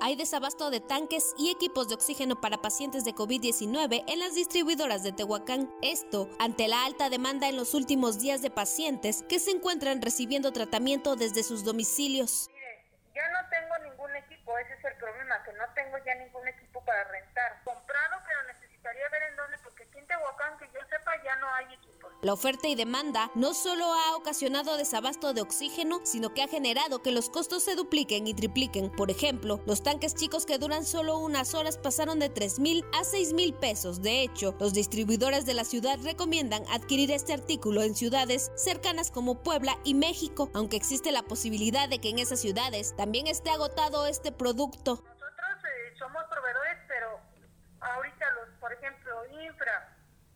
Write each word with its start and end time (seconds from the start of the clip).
hay 0.00 0.16
desabasto 0.16 0.70
de 0.70 0.80
tanques 0.80 1.34
y 1.38 1.50
equipos 1.50 1.88
de 1.88 1.94
oxígeno 1.94 2.40
para 2.40 2.60
pacientes 2.60 3.04
de 3.04 3.14
COVID-19 3.14 4.04
en 4.06 4.18
las 4.18 4.34
distribuidoras 4.34 5.02
de 5.02 5.12
Tehuacán. 5.12 5.72
Esto 5.82 6.28
ante 6.38 6.68
la 6.68 6.84
alta 6.84 7.10
demanda 7.10 7.48
en 7.48 7.56
los 7.56 7.74
últimos 7.74 8.18
días 8.18 8.42
de 8.42 8.50
pacientes 8.50 9.24
que 9.28 9.38
se 9.38 9.50
encuentran 9.50 10.02
recibiendo 10.02 10.52
tratamiento 10.52 11.16
desde 11.16 11.42
sus 11.42 11.64
domicilios. 11.64 12.50
La 22.24 22.32
oferta 22.32 22.68
y 22.68 22.74
demanda 22.74 23.30
no 23.34 23.52
solo 23.52 23.84
ha 23.84 24.16
ocasionado 24.16 24.78
desabasto 24.78 25.34
de 25.34 25.42
oxígeno, 25.42 26.00
sino 26.04 26.32
que 26.32 26.42
ha 26.42 26.48
generado 26.48 27.02
que 27.02 27.10
los 27.10 27.28
costos 27.28 27.62
se 27.62 27.74
dupliquen 27.74 28.26
y 28.26 28.32
tripliquen. 28.32 28.90
Por 28.90 29.10
ejemplo, 29.10 29.60
los 29.66 29.82
tanques 29.82 30.14
chicos 30.14 30.46
que 30.46 30.56
duran 30.56 30.86
solo 30.86 31.18
unas 31.18 31.52
horas 31.52 31.76
pasaron 31.76 32.18
de 32.18 32.30
3 32.30 32.60
mil 32.60 32.82
a 32.98 33.04
6 33.04 33.34
mil 33.34 33.52
pesos. 33.52 34.00
De 34.00 34.22
hecho, 34.22 34.56
los 34.58 34.72
distribuidores 34.72 35.44
de 35.44 35.52
la 35.52 35.64
ciudad 35.64 35.98
recomiendan 36.02 36.64
adquirir 36.72 37.10
este 37.10 37.34
artículo 37.34 37.82
en 37.82 37.94
ciudades 37.94 38.50
cercanas 38.54 39.10
como 39.10 39.42
Puebla 39.42 39.76
y 39.84 39.92
México, 39.92 40.50
aunque 40.54 40.78
existe 40.78 41.12
la 41.12 41.24
posibilidad 41.24 41.90
de 41.90 41.98
que 41.98 42.08
en 42.08 42.20
esas 42.20 42.40
ciudades 42.40 42.96
también 42.96 43.26
esté 43.26 43.50
agotado 43.50 44.06
este 44.06 44.32
producto. 44.32 45.04
Nosotros 45.04 45.58
eh, 45.62 45.94
somos 45.98 46.24
proveedores, 46.30 46.78
pero 46.88 47.20
ahorita 47.80 48.24
los, 48.40 48.48
por 48.60 48.72
ejemplo, 48.72 49.12
Infra, 49.26 49.94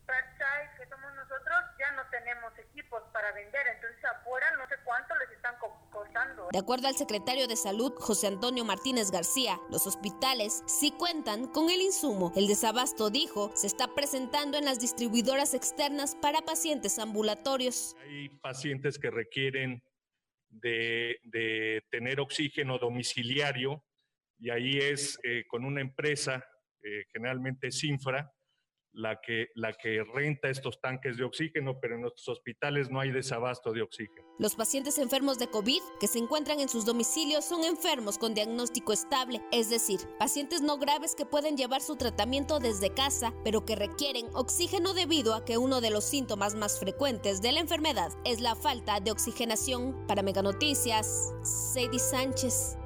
Fairchild, 0.09 0.77
que 0.79 0.89
somos 0.89 1.13
nosotros, 1.15 1.39
ya 1.79 1.93
no 1.93 2.03
tenemos 2.11 2.53
equipos 2.59 3.03
para 3.19 3.33
vender, 3.33 3.63
entonces 3.75 4.05
afuera 4.05 4.47
no 4.57 4.69
sé 4.69 4.77
cuánto 4.85 5.13
les 5.17 5.37
están 5.37 5.57
costando. 5.91 6.49
De 6.53 6.59
acuerdo 6.59 6.87
al 6.87 6.95
secretario 6.95 7.49
de 7.49 7.57
Salud, 7.57 7.93
José 7.99 8.29
Antonio 8.29 8.65
Martínez 8.65 9.11
García, 9.11 9.59
los 9.71 9.89
hospitales 9.89 10.63
sí 10.67 10.93
cuentan 10.93 11.49
con 11.49 11.69
el 11.69 11.81
insumo. 11.81 12.33
El 12.37 12.47
desabasto, 12.47 13.11
dijo, 13.11 13.51
se 13.57 13.67
está 13.67 13.93
presentando 13.93 14.57
en 14.57 14.65
las 14.65 14.79
distribuidoras 14.79 15.55
externas 15.55 16.15
para 16.15 16.43
pacientes 16.43 17.01
ambulatorios. 17.01 17.97
Hay 18.03 18.29
pacientes 18.29 19.01
que 19.01 19.11
requieren 19.11 19.83
de, 20.49 21.19
de 21.25 21.83
tener 21.91 22.21
oxígeno 22.21 22.79
domiciliario 22.79 23.85
y 24.39 24.51
ahí 24.51 24.79
es 24.79 25.19
eh, 25.25 25.43
con 25.49 25.65
una 25.65 25.81
empresa, 25.81 26.47
eh, 26.85 27.03
generalmente 27.13 27.73
Sinfra, 27.73 28.33
la 28.93 29.21
que, 29.21 29.49
la 29.55 29.73
que 29.73 30.03
renta 30.15 30.49
estos 30.49 30.81
tanques 30.81 31.17
de 31.17 31.25
oxígeno, 31.25 31.79
pero 31.81 31.95
en 31.95 32.03
nuestros 32.03 32.29
hospitales 32.29 32.91
no 32.91 33.01
hay 33.01 33.11
desabasto 33.11 33.73
de 33.73 33.83
oxígeno. 33.83 34.27
Los 34.39 34.55
pacientes 34.55 34.99
enfermos 34.99 35.39
de 35.39 35.49
COVID 35.49 35.81
que 36.01 36.07
se 36.07 36.19
encuentran 36.19 36.61
en 36.61 36.69
sus 36.69 36.85
domicilios 36.85 37.45
son 37.45 37.65
enfermos 37.65 38.19
con 38.19 38.35
diagnóstico 38.35 38.93
estable, 38.93 39.43
es 39.53 39.71
decir, 39.71 40.01
pacientes 40.19 40.63
no 40.63 40.79
graves 40.79 41.15
que 41.15 41.27
pueden 41.27 41.57
llevar 41.57 41.81
su 41.81 41.97
tratamiento 41.97 42.59
desde 42.59 42.95
casa, 42.95 43.35
pero 43.45 43.65
que 43.65 43.77
requieren 43.77 44.27
oxígeno 44.35 44.95
debido 44.95 45.35
a 45.35 45.45
que 45.45 45.59
uno 45.59 45.81
de 45.81 45.91
los 45.91 46.05
síntomas 46.05 46.55
más 46.55 46.79
frecuentes 46.79 47.43
de 47.43 47.53
la 47.53 47.61
enfermedad 47.61 48.13
es 48.25 48.41
la 48.41 48.55
falta 48.55 49.01
de 49.01 49.11
oxigenación. 49.11 50.07
Para 50.07 50.23
Mega 50.23 50.43
Noticias, 50.43 51.35
Sadie 51.43 51.99
Sánchez. 51.99 52.78